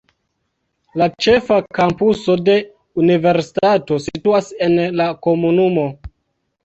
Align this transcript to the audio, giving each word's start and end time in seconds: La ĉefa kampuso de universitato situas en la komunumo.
La 1.01 1.07
ĉefa 1.25 1.57
kampuso 1.79 2.37
de 2.49 2.55
universitato 3.03 3.99
situas 4.07 4.49
en 4.69 4.83
la 5.03 5.11
komunumo. 5.27 5.85